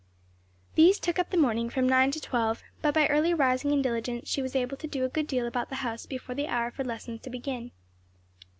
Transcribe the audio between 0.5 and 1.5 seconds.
These took up the